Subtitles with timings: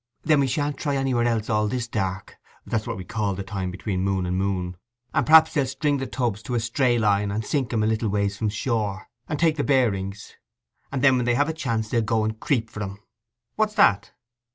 [0.23, 4.01] 'Then we shan't try anywhere else all this dark—that's what we call the time between
[4.01, 7.83] moon and moon—and perhaps they'll string the tubs to a stray line, and sink 'em
[7.83, 10.37] a little ways from shore, and take the bearings;
[10.91, 12.97] and then when they have a chance they'll go to creep for 'em.'
[13.57, 14.13] 'What's that?